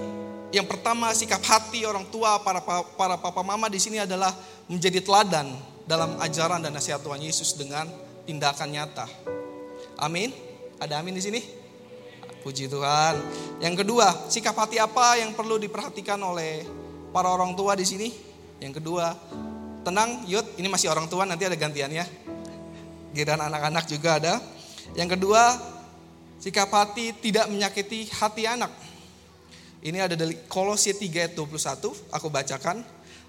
yang 0.54 0.66
pertama 0.70 1.10
sikap 1.10 1.42
hati 1.42 1.82
orang 1.82 2.06
tua 2.14 2.38
para 2.38 2.62
para 2.94 3.18
papa 3.18 3.42
mama 3.42 3.66
di 3.66 3.82
sini 3.82 3.98
adalah 3.98 4.30
menjadi 4.70 5.02
teladan 5.02 5.50
dalam 5.84 6.16
ajaran 6.22 6.62
dan 6.62 6.70
nasihat 6.70 7.02
Tuhan 7.02 7.18
Yesus 7.18 7.58
dengan 7.58 7.90
tindakan 8.24 8.70
nyata. 8.70 9.06
Amin. 9.98 10.30
Ada 10.78 11.02
amin 11.02 11.14
di 11.14 11.22
sini? 11.22 11.40
Puji 12.42 12.68
Tuhan. 12.68 13.14
Yang 13.62 13.84
kedua, 13.84 14.28
sikap 14.28 14.54
hati 14.58 14.76
apa 14.76 15.16
yang 15.16 15.32
perlu 15.32 15.56
diperhatikan 15.56 16.20
oleh 16.20 16.66
para 17.14 17.30
orang 17.30 17.56
tua 17.56 17.72
di 17.72 17.86
sini? 17.86 18.12
Yang 18.60 18.82
kedua, 18.82 19.16
tenang, 19.80 20.28
Yud, 20.28 20.58
ini 20.60 20.68
masih 20.68 20.92
orang 20.92 21.08
tua, 21.08 21.24
nanti 21.24 21.48
ada 21.48 21.56
gantiannya. 21.56 22.04
Giliran 23.16 23.40
anak-anak 23.48 23.84
juga 23.88 24.20
ada. 24.20 24.34
Yang 24.92 25.16
kedua, 25.16 25.56
sikap 26.38 26.70
hati 26.72 27.14
tidak 27.18 27.50
menyakiti 27.50 28.08
hati 28.10 28.44
anak. 28.48 28.70
Ini 29.84 30.00
ada 30.00 30.16
dari 30.16 30.48
Kolose 30.48 30.96
3 30.96 31.28
ayat 31.28 31.32
21, 31.36 31.92
aku 32.08 32.26
bacakan. 32.32 32.80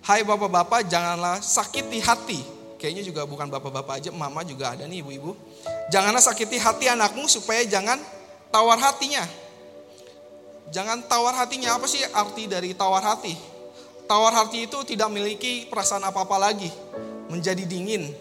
Hai 0.08 0.24
bapak-bapak, 0.24 0.88
janganlah 0.88 1.44
sakiti 1.44 2.00
hati. 2.00 2.40
Kayaknya 2.80 3.04
juga 3.04 3.22
bukan 3.28 3.52
bapak-bapak 3.52 4.00
aja, 4.00 4.10
mama 4.16 4.40
juga 4.48 4.72
ada 4.72 4.88
nih 4.88 5.04
ibu-ibu. 5.04 5.36
Janganlah 5.92 6.24
sakiti 6.24 6.56
hati 6.56 6.88
anakmu 6.88 7.28
supaya 7.28 7.60
jangan 7.68 8.00
tawar 8.56 8.80
hatinya. 8.80 9.28
Jangan 10.72 11.04
tawar 11.12 11.36
hatinya, 11.36 11.76
apa 11.76 11.92
sih 11.92 12.00
arti 12.08 12.48
dari 12.48 12.72
tawar 12.72 13.04
hati? 13.04 13.36
Tawar 14.08 14.32
hati 14.38 14.70
itu 14.70 14.80
tidak 14.88 15.12
memiliki 15.12 15.68
perasaan 15.68 16.08
apa-apa 16.08 16.38
lagi, 16.40 16.72
menjadi 17.28 17.68
dingin. 17.68 18.16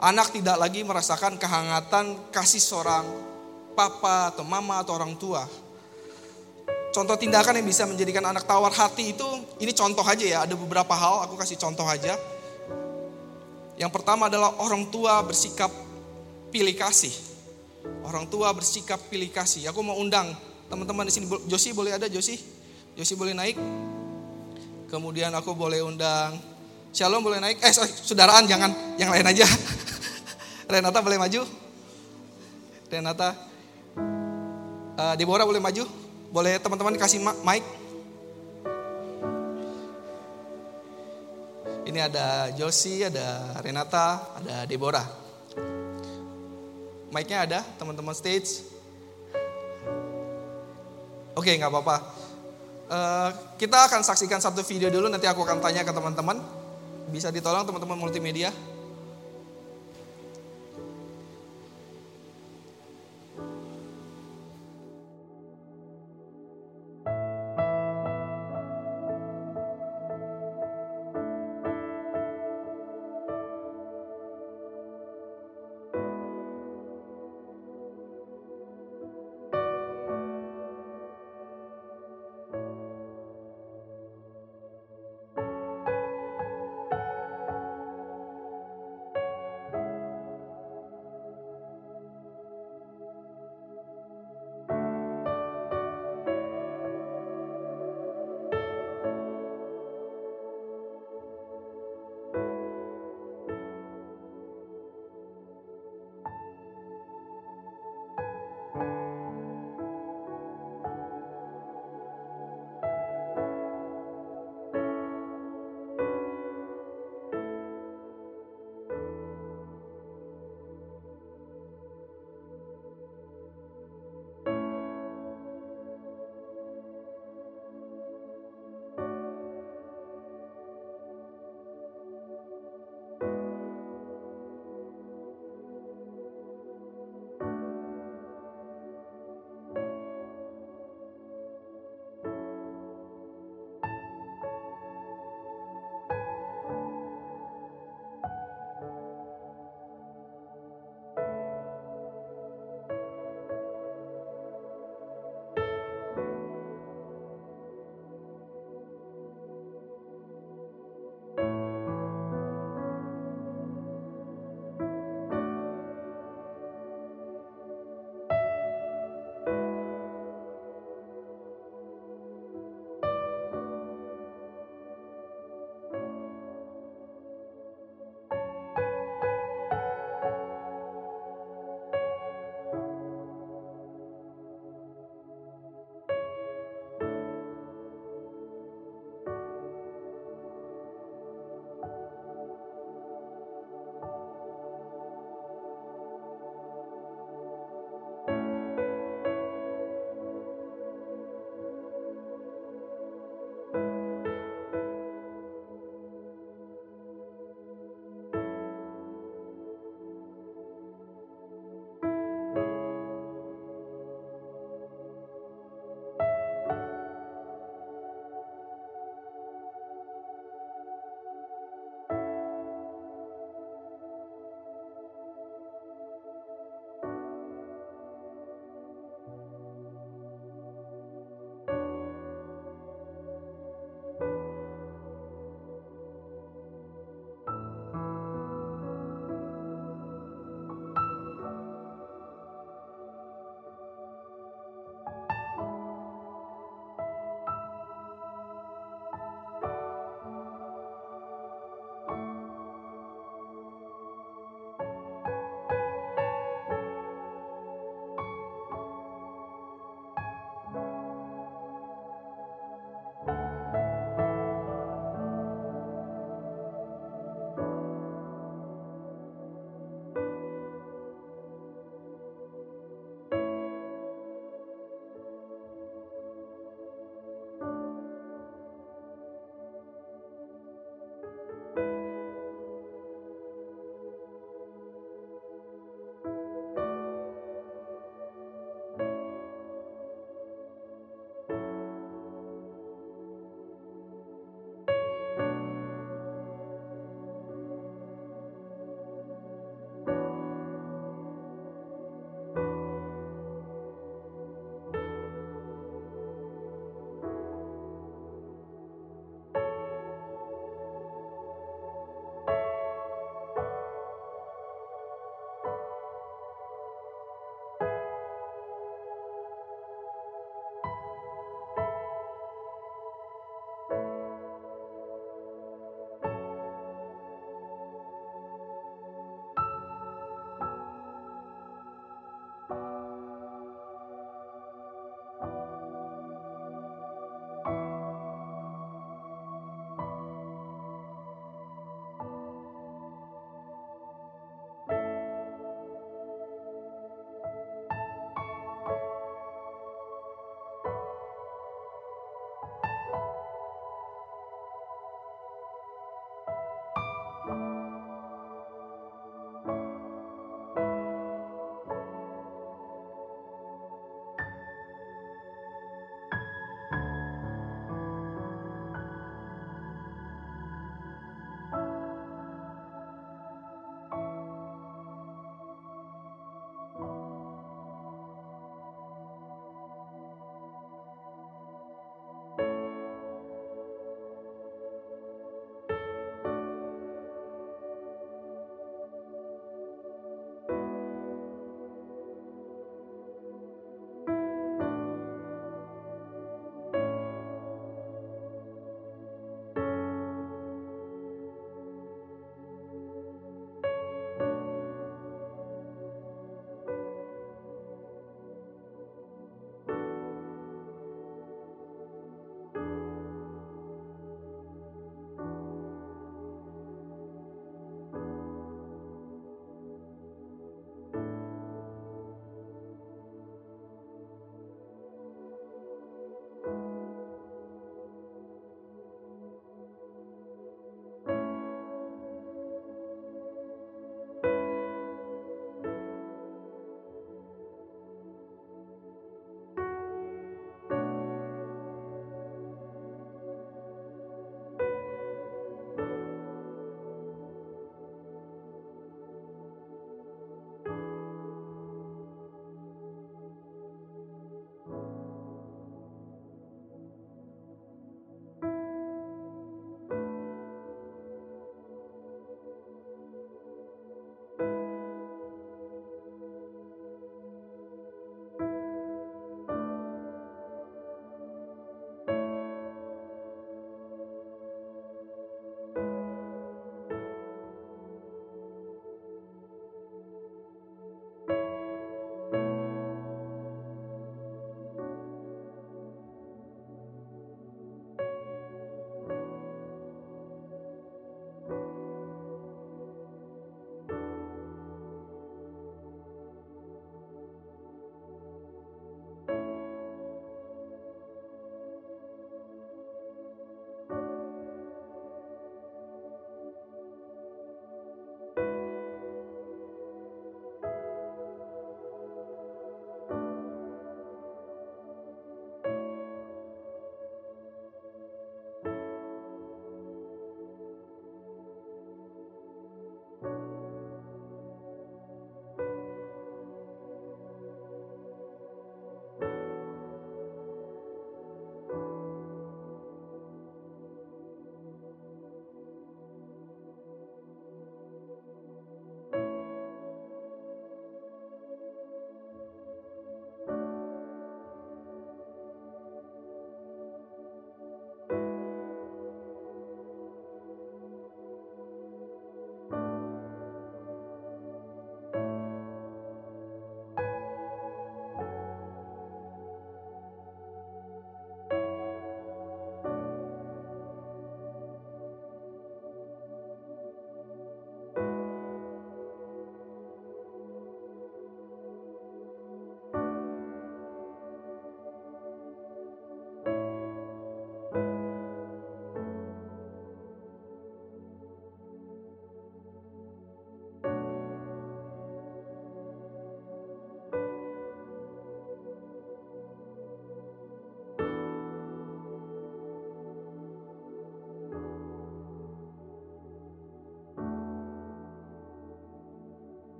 Anak 0.00 0.32
tidak 0.32 0.56
lagi 0.56 0.80
merasakan 0.86 1.36
kehangatan 1.36 2.32
kasih 2.32 2.62
seorang 2.62 3.33
papa 3.74 4.32
atau 4.32 4.46
mama 4.46 4.80
atau 4.80 4.94
orang 4.94 5.18
tua 5.18 5.44
Contoh 6.94 7.18
tindakan 7.18 7.58
yang 7.58 7.66
bisa 7.66 7.82
menjadikan 7.90 8.22
anak 8.22 8.46
tawar 8.46 8.70
hati 8.70 9.18
itu, 9.18 9.26
ini 9.58 9.74
contoh 9.74 10.06
aja 10.06 10.22
ya, 10.22 10.38
ada 10.46 10.54
beberapa 10.54 10.94
hal, 10.94 11.26
aku 11.26 11.34
kasih 11.34 11.58
contoh 11.58 11.82
aja. 11.82 12.14
Yang 13.74 13.90
pertama 13.90 14.30
adalah 14.30 14.54
orang 14.62 14.86
tua 14.94 15.18
bersikap 15.26 15.74
pilih 16.54 16.70
kasih. 16.78 17.10
Orang 18.06 18.30
tua 18.30 18.54
bersikap 18.54 19.02
pilih 19.10 19.26
kasih. 19.26 19.74
Aku 19.74 19.82
mau 19.82 19.98
undang 19.98 20.38
teman-teman 20.70 21.10
di 21.10 21.12
sini. 21.18 21.26
Josi 21.50 21.74
boleh 21.74 21.98
ada 21.98 22.06
Josi? 22.06 22.38
Josi 22.94 23.18
boleh 23.18 23.34
naik. 23.34 23.58
Kemudian 24.86 25.34
aku 25.34 25.50
boleh 25.50 25.82
undang 25.82 26.38
Shalom 26.94 27.26
boleh 27.26 27.42
naik. 27.42 27.58
Eh 27.58 27.74
sorry, 27.74 27.90
saudaraan 27.90 28.46
jangan 28.46 28.70
yang 28.94 29.10
lain 29.10 29.26
aja. 29.26 29.42
Renata 30.70 31.02
boleh 31.02 31.18
maju. 31.18 31.42
Renata. 32.86 33.34
Uh, 34.94 35.14
Deborah 35.18 35.42
boleh 35.42 35.58
maju. 35.58 35.84
Boleh 36.30 36.58
teman-teman 36.62 36.94
kasih 36.98 37.18
mic. 37.22 37.62
Ini 41.84 42.10
ada 42.10 42.50
Josie, 42.58 43.06
ada 43.06 43.58
Renata, 43.62 44.22
ada 44.38 44.66
Deborah. 44.66 45.06
Mic-nya 47.14 47.46
ada, 47.46 47.60
teman-teman 47.78 48.10
stage. 48.10 48.66
Oke, 51.38 51.54
nggak 51.54 51.70
apa-apa. 51.70 51.96
Uh, 52.90 53.30
kita 53.54 53.86
akan 53.86 54.02
saksikan 54.02 54.42
satu 54.42 54.66
video 54.66 54.90
dulu, 54.90 55.06
nanti 55.06 55.30
aku 55.30 55.46
akan 55.46 55.62
tanya 55.62 55.86
ke 55.86 55.94
teman-teman. 55.94 56.42
Bisa 57.14 57.30
ditolong 57.30 57.62
teman-teman 57.62 57.94
multimedia? 57.94 58.50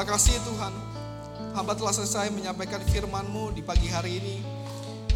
Terima 0.00 0.16
kasih 0.16 0.40
Tuhan. 0.48 0.72
Hamba 1.52 1.76
telah 1.76 1.92
selesai 1.92 2.32
menyampaikan 2.32 2.80
firman-Mu 2.88 3.52
di 3.52 3.60
pagi 3.60 3.84
hari 3.84 4.16
ini. 4.16 4.40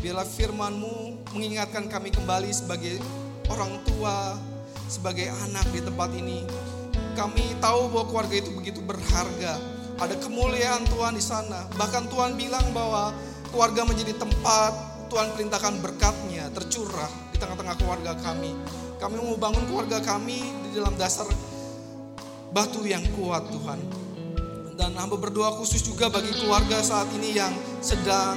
Biarlah 0.04 0.28
firman-Mu 0.28 1.24
mengingatkan 1.32 1.88
kami 1.88 2.12
kembali 2.12 2.52
sebagai 2.52 3.00
orang 3.48 3.80
tua, 3.88 4.36
sebagai 4.84 5.32
anak 5.48 5.64
di 5.72 5.80
tempat 5.80 6.12
ini. 6.12 6.44
Kami 7.16 7.56
tahu 7.64 7.96
bahwa 7.96 8.12
keluarga 8.12 8.36
itu 8.44 8.52
begitu 8.52 8.84
berharga. 8.84 9.56
Ada 10.04 10.20
kemuliaan 10.20 10.84
Tuhan 10.84 11.16
di 11.16 11.24
sana. 11.24 11.64
Bahkan 11.80 12.12
Tuhan 12.12 12.36
bilang 12.36 12.68
bahwa 12.76 13.16
keluarga 13.56 13.88
menjadi 13.88 14.20
tempat 14.20 14.76
Tuhan 15.08 15.32
perintahkan 15.32 15.80
berkatnya 15.80 16.52
tercurah 16.52 17.08
di 17.32 17.40
tengah-tengah 17.40 17.80
keluarga 17.80 18.12
kami. 18.20 18.52
Kami 19.00 19.16
mau 19.16 19.40
bangun 19.40 19.64
keluarga 19.64 20.04
kami 20.04 20.44
di 20.68 20.76
dalam 20.76 20.92
dasar 21.00 21.24
batu 22.52 22.84
yang 22.84 23.00
kuat 23.16 23.48
Tuhan. 23.48 24.03
Dan 24.74 24.98
hamba 24.98 25.14
berdoa 25.14 25.54
khusus 25.54 25.86
juga 25.86 26.10
bagi 26.10 26.34
keluarga 26.34 26.82
saat 26.82 27.06
ini 27.14 27.38
yang 27.38 27.54
sedang 27.78 28.34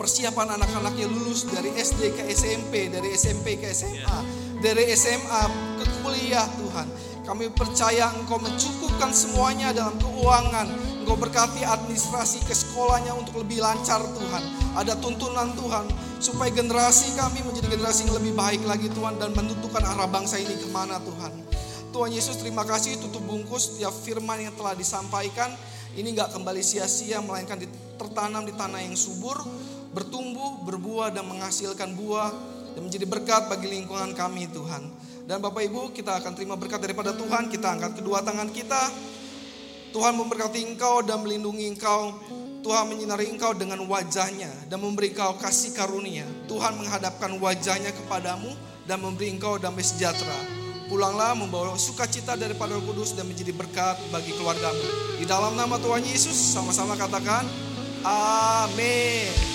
persiapan 0.00 0.56
anak-anaknya 0.56 1.04
lulus 1.04 1.44
dari 1.44 1.68
SD 1.76 2.16
ke 2.16 2.22
SMP, 2.32 2.88
dari 2.88 3.12
SMP 3.12 3.60
ke 3.60 3.68
SMA, 3.74 4.18
dari 4.64 4.88
SMA 4.96 5.42
ke 5.76 5.84
kuliah 6.00 6.48
Tuhan. 6.56 6.88
Kami 7.28 7.52
percaya 7.52 8.08
Engkau 8.16 8.40
mencukupkan 8.40 9.12
semuanya 9.12 9.68
dalam 9.76 10.00
keuangan. 10.00 10.64
Engkau 11.04 11.12
berkati 11.20 11.60
administrasi 11.60 12.48
ke 12.48 12.56
sekolahnya 12.56 13.12
untuk 13.12 13.44
lebih 13.44 13.60
lancar 13.60 14.00
Tuhan. 14.00 14.42
Ada 14.80 14.96
tuntunan 14.96 15.52
Tuhan 15.52 15.92
supaya 16.24 16.48
generasi 16.48 17.12
kami 17.20 17.44
menjadi 17.44 17.68
generasi 17.68 18.08
yang 18.08 18.16
lebih 18.16 18.32
baik 18.32 18.62
lagi 18.64 18.88
Tuhan 18.96 19.20
dan 19.20 19.36
menentukan 19.36 19.84
arah 19.84 20.08
bangsa 20.08 20.40
ini 20.40 20.56
ke 20.56 20.72
mana 20.72 20.96
Tuhan. 21.04 21.32
Tuhan 21.88 22.12
Yesus 22.12 22.36
terima 22.36 22.68
kasih 22.68 23.00
tutup 23.00 23.24
bungkus 23.24 23.72
setiap 23.72 23.92
firman 23.92 24.44
yang 24.44 24.54
telah 24.54 24.76
disampaikan. 24.76 25.48
Ini 25.96 26.04
nggak 26.14 26.36
kembali 26.36 26.60
sia-sia 26.60 27.18
melainkan 27.24 27.58
tertanam 27.96 28.44
di 28.44 28.52
tanah 28.52 28.84
yang 28.84 28.94
subur, 28.94 29.40
bertumbuh, 29.96 30.62
berbuah 30.68 31.10
dan 31.10 31.24
menghasilkan 31.24 31.96
buah 31.96 32.30
dan 32.76 32.84
menjadi 32.84 33.08
berkat 33.08 33.48
bagi 33.48 33.72
lingkungan 33.72 34.12
kami 34.12 34.46
Tuhan. 34.52 34.84
Dan 35.24 35.40
Bapak 35.40 35.64
Ibu 35.64 35.96
kita 35.96 36.20
akan 36.20 36.32
terima 36.36 36.60
berkat 36.60 36.84
daripada 36.84 37.16
Tuhan. 37.16 37.48
Kita 37.48 37.72
angkat 37.72 38.00
kedua 38.04 38.20
tangan 38.20 38.52
kita. 38.52 38.82
Tuhan 39.88 40.12
memberkati 40.12 40.60
engkau 40.68 41.00
dan 41.00 41.24
melindungi 41.24 41.72
engkau. 41.72 42.12
Tuhan 42.60 42.84
menyinari 42.84 43.32
engkau 43.32 43.56
dengan 43.56 43.80
wajahnya 43.88 44.52
dan 44.68 44.76
memberi 44.76 45.16
engkau 45.16 45.40
kasih 45.40 45.72
karunia. 45.72 46.28
Tuhan 46.44 46.76
menghadapkan 46.76 47.32
wajahnya 47.40 47.96
kepadamu 47.96 48.52
dan 48.84 49.00
memberi 49.00 49.32
engkau 49.32 49.56
damai 49.56 49.84
sejahtera. 49.84 50.57
Pulanglah 50.88 51.36
membawa 51.36 51.76
sukacita 51.76 52.32
daripada 52.32 52.72
Roh 52.72 52.80
Kudus 52.80 53.12
dan 53.12 53.28
menjadi 53.28 53.52
berkat 53.52 54.00
bagi 54.08 54.32
keluargamu. 54.32 54.88
Di 55.20 55.28
dalam 55.28 55.52
nama 55.52 55.76
Tuhan 55.76 56.00
Yesus 56.00 56.32
sama-sama 56.32 56.96
katakan 56.96 57.44
amin. 58.08 59.47